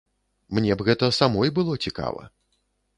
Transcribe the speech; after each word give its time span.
Мне 0.59 0.71
б 0.79 0.87
гэта 0.89 1.11
самой 1.19 1.55
было 1.61 1.79
цікава. 1.87 2.21